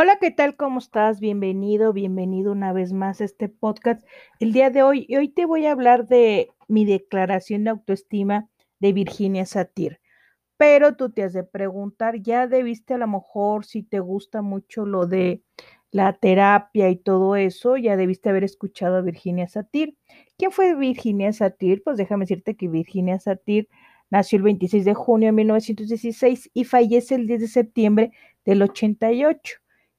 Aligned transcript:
Hola, 0.00 0.16
¿qué 0.20 0.30
tal? 0.30 0.54
¿Cómo 0.54 0.78
estás? 0.78 1.18
Bienvenido, 1.18 1.92
bienvenido 1.92 2.52
una 2.52 2.72
vez 2.72 2.92
más 2.92 3.20
a 3.20 3.24
este 3.24 3.48
podcast. 3.48 4.06
El 4.38 4.52
día 4.52 4.70
de 4.70 4.84
hoy, 4.84 5.08
hoy 5.10 5.28
te 5.28 5.44
voy 5.44 5.66
a 5.66 5.72
hablar 5.72 6.06
de 6.06 6.50
mi 6.68 6.84
declaración 6.84 7.64
de 7.64 7.70
autoestima 7.70 8.48
de 8.78 8.92
Virginia 8.92 9.44
Satir. 9.44 10.00
Pero 10.56 10.94
tú 10.94 11.10
te 11.10 11.24
has 11.24 11.32
de 11.32 11.42
preguntar, 11.42 12.22
ya 12.22 12.46
debiste 12.46 12.94
a 12.94 12.98
lo 12.98 13.08
mejor 13.08 13.64
si 13.64 13.82
te 13.82 13.98
gusta 13.98 14.40
mucho 14.40 14.86
lo 14.86 15.08
de 15.08 15.42
la 15.90 16.12
terapia 16.12 16.90
y 16.90 16.96
todo 16.96 17.34
eso, 17.34 17.76
ya 17.76 17.96
debiste 17.96 18.28
haber 18.28 18.44
escuchado 18.44 18.98
a 18.98 19.02
Virginia 19.02 19.48
Satir. 19.48 19.96
¿Quién 20.36 20.52
fue 20.52 20.76
Virginia 20.76 21.32
Satir? 21.32 21.82
Pues 21.82 21.96
déjame 21.96 22.22
decirte 22.22 22.54
que 22.54 22.68
Virginia 22.68 23.18
Satir 23.18 23.68
nació 24.10 24.36
el 24.36 24.44
26 24.44 24.84
de 24.84 24.94
junio 24.94 25.26
de 25.26 25.32
1916 25.32 26.50
y 26.54 26.62
fallece 26.62 27.16
el 27.16 27.26
10 27.26 27.40
de 27.40 27.48
septiembre 27.48 28.12
del 28.44 28.62
88. 28.62 29.58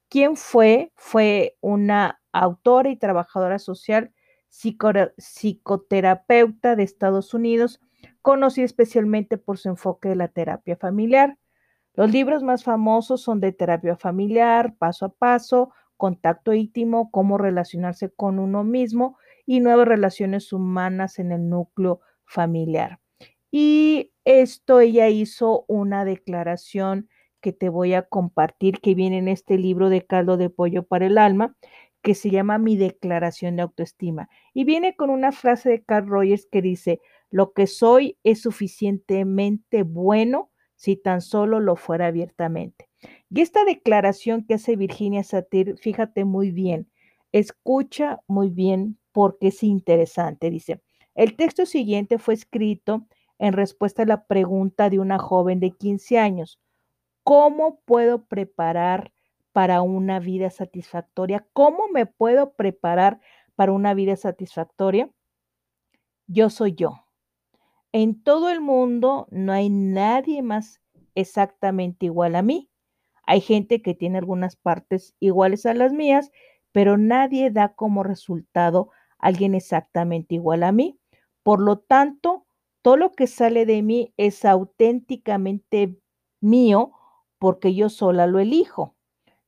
¿Quién 0.10 0.36
fue? 0.36 0.92
Fue 0.96 1.56
una 1.62 2.20
autora 2.32 2.90
y 2.90 2.98
trabajadora 2.98 3.60
social, 3.60 4.12
psicoterapeuta 4.50 6.76
de 6.76 6.84
Estados 6.84 7.36
Unidos, 7.36 7.80
conocida 8.24 8.66
especialmente 8.66 9.38
por 9.38 9.60
su 9.60 9.70
enfoque 9.70 10.10
de 10.10 10.16
la 10.16 10.28
terapia 10.28 10.76
familiar. 10.78 11.38
Los 11.94 12.12
libros 12.12 12.42
más 12.42 12.64
famosos 12.64 13.22
son 13.22 13.40
de 13.40 13.52
terapia 13.52 13.98
familiar, 13.98 14.76
paso 14.78 15.06
a 15.06 15.10
paso, 15.10 15.72
contacto 15.96 16.54
íntimo, 16.54 17.12
cómo 17.12 17.38
relacionarse 17.38 18.10
con 18.10 18.40
uno 18.40 18.64
mismo 18.64 19.18
y 19.46 19.60
nuevas 19.60 19.88
relaciones 19.88 20.52
humanas 20.54 21.20
en 21.20 21.32
el 21.32 21.50
núcleo 21.50 22.02
familiar. 22.26 23.00
Y 23.52 24.12
esto 24.26 24.80
ella 24.80 25.08
hizo 25.10 25.66
una 25.68 26.06
declaración 26.06 27.10
que 27.40 27.54
te 27.54 27.70
voy 27.70 27.94
a 27.94 28.04
compartir, 28.04 28.80
que 28.82 28.96
viene 28.96 29.18
en 29.18 29.28
este 29.28 29.58
libro 29.58 29.90
de 29.90 30.06
caldo 30.06 30.38
de 30.38 30.50
pollo 30.50 30.84
para 30.84 31.08
el 31.08 31.18
alma, 31.18 31.56
que 32.02 32.16
se 32.16 32.30
llama 32.30 32.58
Mi 32.58 32.78
Declaración 32.78 33.56
de 33.56 33.64
Autoestima. 33.64 34.30
Y 34.54 34.64
viene 34.64 34.96
con 34.96 35.10
una 35.10 35.32
frase 35.32 35.70
de 35.70 35.84
Carl 35.84 36.08
Rogers 36.08 36.48
que 36.52 36.62
dice, 36.62 37.02
lo 37.30 37.54
que 37.54 37.68
soy 37.68 38.18
es 38.24 38.42
suficientemente 38.42 39.84
bueno 39.84 40.52
si 40.76 40.96
tan 40.96 41.22
solo 41.22 41.60
lo 41.60 41.76
fuera 41.76 42.08
abiertamente. 42.08 42.90
Y 43.30 43.42
esta 43.42 43.66
declaración 43.66 44.46
que 44.46 44.56
hace 44.56 44.76
Virginia 44.76 45.24
Satir, 45.24 45.78
fíjate 45.78 46.26
muy 46.26 46.52
bien, 46.52 46.90
escucha 47.32 48.22
muy 48.28 48.50
bien 48.50 48.98
porque 49.12 49.48
es 49.48 49.64
interesante. 49.64 50.50
Dice, 50.50 50.82
el 51.16 51.36
texto 51.36 51.66
siguiente 51.66 52.18
fue 52.18 52.34
escrito 52.34 53.06
en 53.40 53.54
respuesta 53.54 54.04
a 54.04 54.06
la 54.06 54.26
pregunta 54.26 54.90
de 54.90 55.00
una 55.00 55.20
joven 55.20 55.60
de 55.60 55.72
15 55.72 56.18
años. 56.18 56.60
¿Cómo 57.24 57.82
puedo 57.86 58.26
preparar 58.26 59.14
para 59.52 59.82
una 59.82 60.20
vida 60.20 60.50
satisfactoria? 60.50 61.48
¿Cómo 61.54 61.88
me 61.90 62.06
puedo 62.06 62.54
preparar 62.54 63.20
para 63.56 63.72
una 63.72 63.94
vida 63.94 64.16
satisfactoria? 64.16 65.10
Yo 66.28 66.50
soy 66.50 66.74
yo. 66.76 67.06
En 67.92 68.22
todo 68.24 68.50
el 68.50 68.62
mundo 68.62 69.28
no 69.32 69.52
hay 69.52 69.70
nadie 69.70 70.42
más 70.44 70.82
exactamente 71.16 72.06
igual 72.06 72.36
a 72.36 72.42
mí. 72.42 72.70
Hay 73.26 73.42
gente 73.42 73.82
que 73.82 73.96
tiene 73.96 74.18
algunas 74.20 74.56
partes 74.56 75.16
iguales 75.20 75.66
a 75.66 75.74
las 75.74 75.94
mías, 75.94 76.32
pero 76.72 76.98
nadie 76.98 77.52
da 77.52 77.74
como 77.74 78.04
resultado 78.04 78.92
alguien 79.18 79.56
exactamente 79.56 80.36
igual 80.36 80.64
a 80.64 80.72
mí. 80.72 81.00
Por 81.44 81.62
lo 81.62 81.80
tanto, 81.80 82.46
todo 82.82 82.98
lo 82.98 83.12
que 83.12 83.28
sale 83.28 83.66
de 83.66 83.82
mí 83.82 84.14
es 84.18 84.46
auténticamente 84.46 86.00
mío 86.42 86.92
porque 87.40 87.74
yo 87.74 87.90
sola 87.90 88.28
lo 88.28 88.40
elijo. 88.40 88.96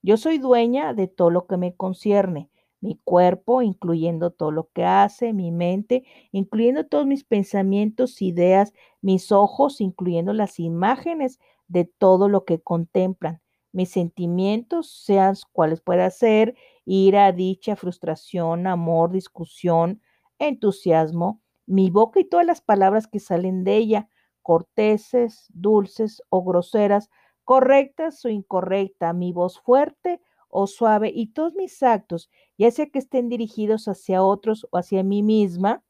Yo 0.01 0.17
soy 0.17 0.37
dueña 0.39 0.93
de 0.93 1.07
todo 1.07 1.29
lo 1.29 1.47
que 1.47 1.57
me 1.57 1.75
concierne, 1.75 2.49
mi 2.81 2.99
cuerpo, 3.03 3.61
incluyendo 3.61 4.31
todo 4.31 4.51
lo 4.51 4.69
que 4.73 4.83
hace, 4.85 5.33
mi 5.33 5.51
mente, 5.51 6.03
incluyendo 6.31 6.87
todos 6.87 7.05
mis 7.05 7.23
pensamientos, 7.23 8.21
ideas, 8.21 8.73
mis 9.01 9.31
ojos, 9.31 9.81
incluyendo 9.81 10.33
las 10.33 10.59
imágenes 10.59 11.39
de 11.67 11.85
todo 11.85 12.27
lo 12.29 12.43
que 12.45 12.59
contemplan, 12.61 13.41
mis 13.71 13.89
sentimientos, 13.91 14.89
sean 14.91 15.35
cuales 15.53 15.81
pueda 15.81 16.09
ser, 16.09 16.55
ira, 16.85 17.31
dicha, 17.31 17.75
frustración, 17.75 18.65
amor, 18.67 19.11
discusión, 19.11 20.01
entusiasmo, 20.39 21.41
mi 21.67 21.91
boca 21.91 22.19
y 22.19 22.25
todas 22.25 22.45
las 22.45 22.61
palabras 22.61 23.07
que 23.07 23.19
salen 23.19 23.63
de 23.63 23.77
ella, 23.77 24.09
corteses, 24.41 25.45
dulces 25.53 26.23
o 26.29 26.43
groseras, 26.43 27.09
correctas 27.51 28.23
o 28.23 28.29
incorrectas, 28.29 29.13
mi 29.13 29.33
voz 29.33 29.59
fuerte 29.59 30.21
o 30.47 30.67
suave 30.67 31.11
y 31.13 31.33
todos 31.33 31.53
mis 31.53 31.83
actos, 31.83 32.29
ya 32.57 32.71
sea 32.71 32.85
que 32.85 32.99
estén 32.99 33.27
dirigidos 33.27 33.89
hacia 33.89 34.23
otros 34.23 34.65
o 34.71 34.77
hacia 34.77 35.03
mí 35.03 35.21
misma, 35.21 35.83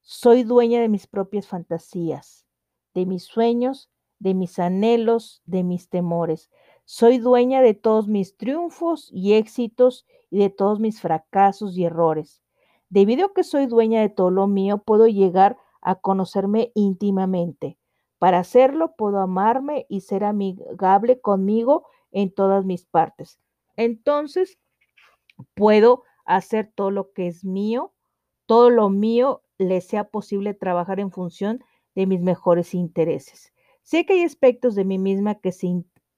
soy 0.00 0.42
dueña 0.42 0.80
de 0.80 0.88
mis 0.88 1.06
propias 1.06 1.46
fantasías, 1.46 2.44
de 2.92 3.06
mis 3.06 3.22
sueños, 3.22 3.88
de 4.18 4.34
mis 4.34 4.58
anhelos, 4.58 5.42
de 5.46 5.62
mis 5.62 5.88
temores. 5.88 6.50
Soy 6.84 7.18
dueña 7.18 7.62
de 7.62 7.74
todos 7.74 8.08
mis 8.08 8.36
triunfos 8.36 9.10
y 9.12 9.34
éxitos 9.34 10.04
y 10.28 10.40
de 10.40 10.50
todos 10.50 10.80
mis 10.80 11.00
fracasos 11.00 11.78
y 11.78 11.84
errores. 11.84 12.42
Debido 12.88 13.26
a 13.26 13.32
que 13.32 13.44
soy 13.44 13.66
dueña 13.66 14.00
de 14.00 14.08
todo 14.08 14.32
lo 14.32 14.48
mío, 14.48 14.78
puedo 14.78 15.06
llegar 15.06 15.56
a 15.80 15.94
conocerme 15.94 16.72
íntimamente. 16.74 17.78
Para 18.24 18.38
hacerlo 18.38 18.94
puedo 18.96 19.18
amarme 19.18 19.84
y 19.90 20.00
ser 20.00 20.24
amigable 20.24 21.20
conmigo 21.20 21.86
en 22.10 22.32
todas 22.32 22.64
mis 22.64 22.86
partes. 22.86 23.38
Entonces, 23.76 24.58
puedo 25.52 26.04
hacer 26.24 26.72
todo 26.74 26.90
lo 26.90 27.12
que 27.12 27.26
es 27.26 27.44
mío, 27.44 27.92
todo 28.46 28.70
lo 28.70 28.88
mío 28.88 29.42
le 29.58 29.82
sea 29.82 30.04
posible 30.04 30.54
trabajar 30.54 31.00
en 31.00 31.10
función 31.10 31.62
de 31.94 32.06
mis 32.06 32.22
mejores 32.22 32.72
intereses. 32.72 33.52
Sé 33.82 34.06
que 34.06 34.14
hay 34.14 34.22
aspectos 34.22 34.74
de 34.74 34.86
mí 34.86 34.98
misma 34.98 35.34
que, 35.34 35.52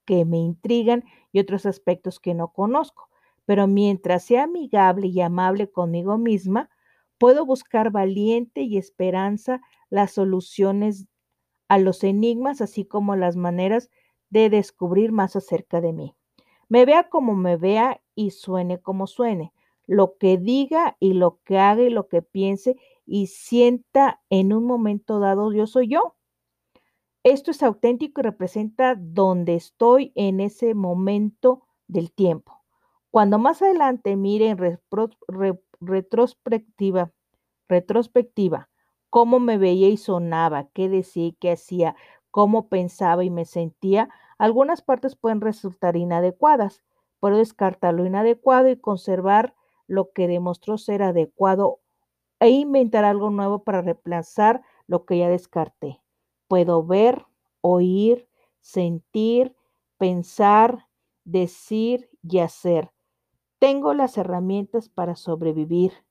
que 0.04 0.24
me 0.24 0.38
intrigan 0.38 1.02
y 1.32 1.40
otros 1.40 1.66
aspectos 1.66 2.20
que 2.20 2.34
no 2.34 2.52
conozco, 2.52 3.08
pero 3.46 3.66
mientras 3.66 4.22
sea 4.22 4.44
amigable 4.44 5.08
y 5.08 5.20
amable 5.22 5.72
conmigo 5.72 6.18
misma, 6.18 6.70
puedo 7.18 7.44
buscar 7.44 7.90
valiente 7.90 8.60
y 8.60 8.78
esperanza 8.78 9.60
las 9.90 10.12
soluciones 10.12 11.08
a 11.68 11.78
los 11.78 12.04
enigmas, 12.04 12.60
así 12.60 12.84
como 12.84 13.16
las 13.16 13.36
maneras 13.36 13.90
de 14.30 14.50
descubrir 14.50 15.12
más 15.12 15.36
acerca 15.36 15.80
de 15.80 15.92
mí. 15.92 16.14
Me 16.68 16.84
vea 16.84 17.08
como 17.08 17.34
me 17.34 17.56
vea 17.56 18.00
y 18.14 18.30
suene 18.30 18.80
como 18.80 19.06
suene. 19.06 19.52
Lo 19.86 20.16
que 20.18 20.36
diga 20.36 20.96
y 20.98 21.12
lo 21.12 21.40
que 21.44 21.58
haga 21.58 21.82
y 21.82 21.90
lo 21.90 22.08
que 22.08 22.22
piense 22.22 22.76
y 23.06 23.28
sienta 23.28 24.20
en 24.30 24.52
un 24.52 24.64
momento 24.64 25.20
dado, 25.20 25.52
yo 25.52 25.66
soy 25.66 25.88
yo. 25.88 26.16
Esto 27.22 27.50
es 27.50 27.62
auténtico 27.62 28.20
y 28.20 28.24
representa 28.24 28.94
donde 28.96 29.54
estoy 29.54 30.12
en 30.14 30.40
ese 30.40 30.74
momento 30.74 31.66
del 31.88 32.12
tiempo. 32.12 32.62
Cuando 33.10 33.38
más 33.38 33.62
adelante 33.62 34.16
mire 34.16 34.48
en 34.48 34.78
retrospectiva, 35.80 37.12
retrospectiva, 37.68 38.68
cómo 39.16 39.40
me 39.40 39.56
veía 39.56 39.88
y 39.88 39.96
sonaba, 39.96 40.68
qué 40.74 40.90
decía 40.90 41.28
y 41.28 41.32
qué 41.32 41.52
hacía, 41.52 41.96
cómo 42.30 42.68
pensaba 42.68 43.24
y 43.24 43.30
me 43.30 43.46
sentía, 43.46 44.10
algunas 44.36 44.82
partes 44.82 45.16
pueden 45.16 45.40
resultar 45.40 45.96
inadecuadas. 45.96 46.82
Puedo 47.18 47.38
descartar 47.38 47.94
lo 47.94 48.04
inadecuado 48.04 48.68
y 48.68 48.78
conservar 48.78 49.54
lo 49.86 50.12
que 50.12 50.28
demostró 50.28 50.76
ser 50.76 51.02
adecuado 51.02 51.80
e 52.40 52.50
inventar 52.50 53.06
algo 53.06 53.30
nuevo 53.30 53.64
para 53.64 53.80
reemplazar 53.80 54.60
lo 54.86 55.06
que 55.06 55.16
ya 55.16 55.30
descarté. 55.30 56.02
Puedo 56.46 56.84
ver, 56.84 57.24
oír, 57.62 58.28
sentir, 58.60 59.56
pensar, 59.96 60.88
decir 61.24 62.10
y 62.22 62.40
hacer. 62.40 62.90
Tengo 63.60 63.94
las 63.94 64.18
herramientas 64.18 64.90
para 64.90 65.16
sobrevivir, 65.16 66.04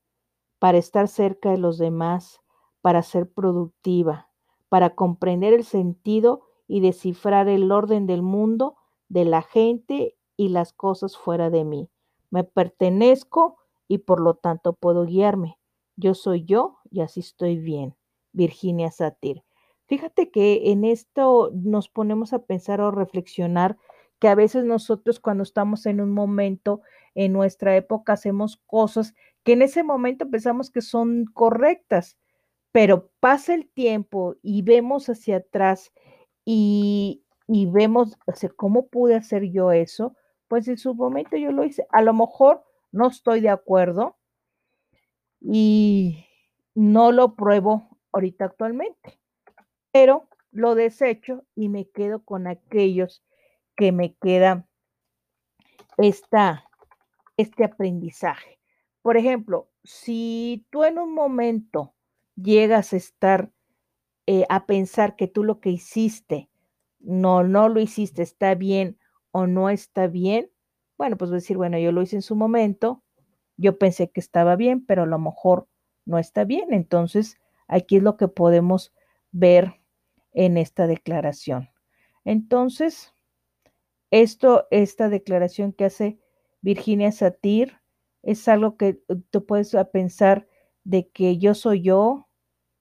para 0.57 0.79
estar 0.79 1.07
cerca 1.07 1.51
de 1.51 1.59
los 1.59 1.77
demás, 1.77 2.41
para 2.85 3.01
ser 3.01 3.27
productiva, 3.27 4.29
para 4.69 4.93
comprender 4.93 5.55
el 5.55 5.63
sentido 5.63 6.43
y 6.67 6.81
descifrar 6.81 7.47
el 7.47 7.71
orden 7.71 8.05
del 8.05 8.21
mundo, 8.21 8.75
de 9.09 9.25
la 9.25 9.41
gente 9.41 10.15
y 10.37 10.49
las 10.49 10.71
cosas 10.71 11.17
fuera 11.17 11.49
de 11.49 11.63
mí. 11.63 11.89
Me 12.29 12.43
pertenezco 12.43 13.57
y 13.87 13.97
por 13.97 14.19
lo 14.19 14.35
tanto 14.35 14.73
puedo 14.73 15.03
guiarme. 15.03 15.57
Yo 15.95 16.13
soy 16.13 16.43
yo 16.43 16.77
y 16.91 17.01
así 17.01 17.21
estoy 17.21 17.57
bien. 17.57 17.95
Virginia 18.33 18.91
Satir. 18.91 19.41
Fíjate 19.87 20.29
que 20.29 20.69
en 20.71 20.85
esto 20.85 21.49
nos 21.55 21.89
ponemos 21.89 22.33
a 22.33 22.45
pensar 22.45 22.81
o 22.81 22.91
reflexionar 22.91 23.79
que 24.19 24.27
a 24.27 24.35
veces 24.35 24.63
nosotros 24.63 25.19
cuando 25.19 25.41
estamos 25.41 25.87
en 25.87 26.01
un 26.01 26.11
momento 26.11 26.81
en 27.15 27.33
nuestra 27.33 27.75
época 27.75 28.13
hacemos 28.13 28.61
cosas 28.67 29.15
que 29.43 29.53
en 29.53 29.63
ese 29.63 29.81
momento 29.81 30.29
pensamos 30.29 30.69
que 30.69 30.81
son 30.81 31.25
correctas, 31.33 32.19
pero 32.75 33.09
pasa 33.21 33.53
el 33.53 33.69
tiempo 33.69 34.35
y 34.41 34.61
vemos 34.61 35.07
hacia 35.07 35.37
atrás 35.37 35.93
y, 36.43 37.23
y 37.47 37.67
vemos, 37.67 38.17
¿cómo 38.57 38.89
pude 38.89 39.15
hacer 39.15 39.49
yo 39.49 39.71
eso? 39.71 40.13
Pues 40.49 40.67
en 40.67 40.77
su 40.77 40.93
momento 40.93 41.37
yo 41.37 41.53
lo 41.53 41.63
hice. 41.63 41.87
A 41.91 42.01
lo 42.01 42.13
mejor 42.13 42.65
no 42.91 43.07
estoy 43.07 43.39
de 43.39 43.47
acuerdo 43.47 44.17
y 45.39 46.25
no 46.73 47.13
lo 47.13 47.35
pruebo 47.35 47.97
ahorita 48.11 48.43
actualmente, 48.43 49.21
pero 49.93 50.27
lo 50.51 50.75
desecho 50.75 51.45
y 51.55 51.69
me 51.69 51.89
quedo 51.89 52.25
con 52.25 52.45
aquellos 52.45 53.23
que 53.77 53.93
me 53.93 54.15
queda 54.15 54.67
esta, 55.95 56.65
este 57.37 57.63
aprendizaje. 57.63 58.59
Por 59.01 59.15
ejemplo, 59.15 59.69
si 59.85 60.67
tú 60.71 60.83
en 60.83 60.99
un 60.99 61.13
momento 61.13 61.95
llegas 62.35 62.93
a 62.93 62.97
estar, 62.97 63.51
eh, 64.27 64.45
a 64.49 64.65
pensar 64.65 65.15
que 65.15 65.27
tú 65.27 65.43
lo 65.43 65.59
que 65.59 65.69
hiciste, 65.69 66.49
no, 66.99 67.43
no 67.43 67.69
lo 67.69 67.79
hiciste, 67.79 68.23
está 68.23 68.55
bien 68.55 68.97
o 69.31 69.47
no 69.47 69.69
está 69.69 70.07
bien, 70.07 70.49
bueno, 70.97 71.17
pues 71.17 71.29
voy 71.29 71.37
a 71.37 71.41
decir, 71.41 71.57
bueno, 71.57 71.77
yo 71.77 71.91
lo 71.91 72.01
hice 72.01 72.15
en 72.15 72.21
su 72.21 72.35
momento, 72.35 73.03
yo 73.57 73.77
pensé 73.77 74.09
que 74.09 74.19
estaba 74.19 74.55
bien, 74.55 74.85
pero 74.85 75.03
a 75.03 75.07
lo 75.07 75.19
mejor 75.19 75.67
no 76.05 76.19
está 76.19 76.45
bien. 76.45 76.73
Entonces, 76.73 77.37
aquí 77.67 77.97
es 77.97 78.03
lo 78.03 78.17
que 78.17 78.27
podemos 78.27 78.93
ver 79.31 79.81
en 80.33 80.57
esta 80.57 80.87
declaración. 80.87 81.69
Entonces, 82.23 83.13
esto, 84.11 84.67
esta 84.71 85.09
declaración 85.09 85.73
que 85.73 85.85
hace 85.85 86.19
Virginia 86.61 87.11
Satir, 87.11 87.79
es 88.23 88.47
algo 88.47 88.75
que 88.75 88.99
tú 89.29 89.45
puedes 89.45 89.75
pensar 89.93 90.47
de 90.85 91.09
que 91.09 91.37
yo 91.37 91.53
soy 91.53 91.81
yo 91.81 92.29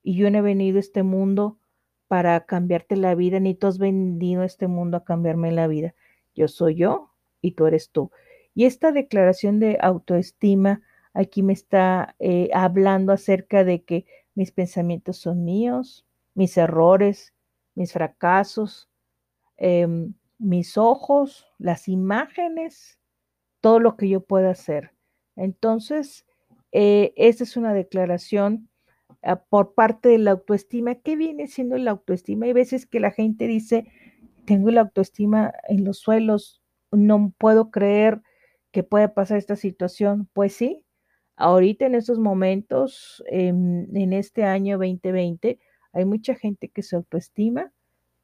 y 0.05 0.17
yo 0.17 0.31
no 0.31 0.39
he 0.39 0.43
venido 0.43 0.77
a 0.77 0.81
este 0.81 1.03
mundo 1.03 1.59
para 2.06 2.47
cambiarte 2.47 2.97
la 2.97 3.17
vida, 3.17 3.41
ni 3.41 3.55
tú 3.55 3.67
has 3.67 3.79
venido 3.79 4.43
a 4.43 4.47
este 4.47 4.69
mundo 4.69 4.99
a 4.99 5.05
cambiarme 5.05 5.51
la 5.51 5.67
vida. 5.67 5.95
Yo 6.35 6.47
soy 6.47 6.77
yo 6.77 7.11
y 7.41 7.53
tú 7.53 7.67
eres 7.67 7.91
tú. 7.91 8.12
Y 8.55 8.67
esta 8.67 8.93
declaración 8.93 9.59
de 9.59 9.79
autoestima 9.81 10.83
aquí 11.15 11.43
me 11.43 11.53
está 11.53 12.15
eh, 12.19 12.51
hablando 12.53 13.12
acerca 13.12 13.65
de 13.65 13.83
que 13.83 14.06
mis 14.35 14.53
pensamientos 14.53 15.17
son 15.17 15.45
míos, 15.45 16.06
mis 16.35 16.56
errores, 16.56 17.33
mis 17.75 17.93
fracasos, 17.93 18.89
em, 19.56 20.15
mis 20.39 20.77
ojos, 20.77 21.47
las 21.59 21.89
imágenes, 21.89 22.99
todo 23.61 23.81
lo 23.81 23.97
que 23.97 24.09
yo 24.09 24.21
pueda 24.21 24.51
hacer. 24.51 24.93
Entonces, 25.37 26.27
eh, 26.75 27.12
esta 27.17 27.44
es 27.44 27.56
una 27.56 27.73
declaración 27.73 28.69
ah, 29.23 29.37
por 29.37 29.75
parte 29.75 30.09
de 30.09 30.19
la 30.19 30.32
autoestima. 30.32 30.97
¿Qué 30.97 31.15
viene 31.15 31.47
siendo 31.47 31.79
la 31.79 31.93
autoestima? 31.93 32.47
Hay 32.47 32.53
veces 32.53 32.85
que 32.85 32.99
la 32.99 33.12
gente 33.12 33.47
dice, 33.47 33.87
tengo 34.44 34.71
la 34.73 34.81
autoestima 34.82 35.53
en 35.69 35.85
los 35.85 35.99
suelos, 36.00 36.62
no 36.91 37.32
puedo 37.38 37.71
creer 37.71 38.23
que 38.73 38.82
pueda 38.82 39.15
pasar 39.15 39.38
esta 39.38 39.55
situación. 39.55 40.29
Pues 40.32 40.53
sí, 40.55 40.85
ahorita 41.37 41.87
en 41.87 41.94
estos 41.94 42.19
momentos, 42.19 43.23
en, 43.29 43.88
en 43.97 44.12
este 44.12 44.43
año 44.43 44.77
2020, 44.77 45.61
hay 45.93 46.05
mucha 46.05 46.35
gente 46.35 46.70
que 46.70 46.82
su 46.82 46.97
autoestima 46.97 47.73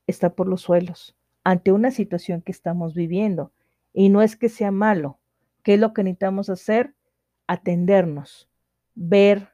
está 0.08 0.34
por 0.34 0.48
los 0.48 0.62
suelos 0.62 1.16
ante 1.44 1.70
una 1.70 1.92
situación 1.92 2.42
que 2.42 2.50
estamos 2.50 2.94
viviendo. 2.94 3.52
Y 3.92 4.08
no 4.08 4.22
es 4.22 4.34
que 4.34 4.48
sea 4.48 4.72
malo. 4.72 5.20
¿Qué 5.62 5.74
es 5.74 5.80
lo 5.80 5.92
que 5.92 6.02
necesitamos 6.02 6.50
hacer? 6.50 6.94
Atendernos, 7.50 8.48
ver 8.94 9.48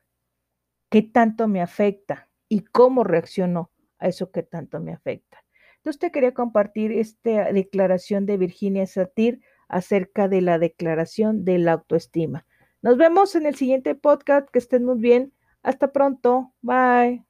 qué 0.91 1.01
tanto 1.01 1.49
me 1.49 1.63
afecta 1.63 2.29
y 2.47 2.61
cómo 2.61 3.05
reacciono 3.05 3.71
a 3.99 4.09
eso 4.09 4.31
que 4.31 4.43
tanto 4.43 4.81
me 4.81 4.93
afecta. 4.93 5.43
Entonces 5.77 5.99
te 5.99 6.13
quería 6.13 6.35
compartir 6.35 6.93
esta 6.93 7.51
declaración 7.53 8.27
de 8.27 8.37
Virginia 8.37 8.87
Satir 8.87 9.41
acerca 9.67 10.29
de 10.29 10.43
la 10.43 10.59
declaración 10.59 11.47
de 11.47 11.59
la 11.59 11.73
autoestima. 11.73 12.45
Nos 12.83 12.99
vemos 12.99 13.35
en 13.35 13.47
el 13.47 13.55
siguiente 13.55 13.95
podcast. 13.95 14.51
Que 14.51 14.59
estén 14.59 14.85
muy 14.85 14.99
bien. 14.99 15.33
Hasta 15.63 15.91
pronto. 15.91 16.53
Bye. 16.61 17.26